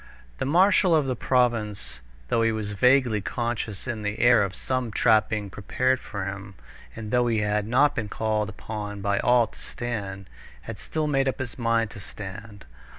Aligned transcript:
The 0.39 0.45
marshal 0.45 0.95
of 0.95 1.05
the 1.05 1.15
province, 1.15 1.99
though 2.29 2.41
he 2.41 2.51
was 2.51 2.71
vaguely 2.71 3.21
conscious 3.21 3.85
in 3.85 4.01
the 4.01 4.17
air 4.17 4.41
of 4.41 4.55
some 4.55 4.89
trap 4.89 5.29
being 5.29 5.51
prepared 5.51 5.99
for 5.99 6.25
him, 6.25 6.55
and 6.95 7.11
though 7.11 7.27
he 7.27 7.41
had 7.41 7.67
not 7.67 7.93
been 7.93 8.09
called 8.09 8.49
upon 8.49 9.01
by 9.01 9.19
all 9.19 9.45
to 9.45 9.59
stand, 9.59 10.27
had 10.61 10.79
still 10.79 11.05
made 11.05 11.27
up 11.27 11.37
his 11.37 11.59
mind 11.59 11.91
to 11.91 11.99
stand. 11.99 12.65